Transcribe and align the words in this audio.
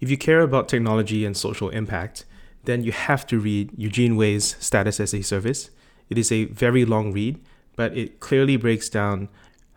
If 0.00 0.10
you 0.10 0.18
care 0.18 0.40
about 0.40 0.68
technology 0.68 1.24
and 1.24 1.36
social 1.36 1.70
impact, 1.70 2.24
then 2.64 2.82
you 2.82 2.92
have 2.92 3.26
to 3.28 3.38
read 3.38 3.70
Eugene 3.76 4.16
Wei's 4.16 4.56
Status 4.58 5.00
as 5.00 5.14
a 5.14 5.22
Service. 5.22 5.70
It 6.10 6.18
is 6.18 6.30
a 6.30 6.44
very 6.46 6.84
long 6.84 7.12
read, 7.12 7.40
but 7.76 7.96
it 7.96 8.20
clearly 8.20 8.56
breaks 8.56 8.88
down 8.88 9.28